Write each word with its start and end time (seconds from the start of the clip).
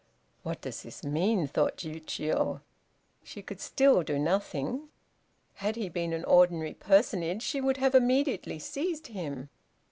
"What 0.41 0.61
does 0.61 0.81
this 0.81 1.03
mean?" 1.03 1.45
thought 1.45 1.77
Chiûjiô. 1.77 2.61
She 3.23 3.43
could 3.43 3.61
still 3.61 4.01
do 4.01 4.17
nothing. 4.17 4.89
Had 5.57 5.75
he 5.75 5.89
been 5.89 6.11
an 6.11 6.25
ordinary 6.25 6.73
personage 6.73 7.43
she 7.43 7.61
would 7.61 7.77
have 7.77 7.93
immediately 7.93 8.57
seized 8.57 9.05
him. 9.09 9.51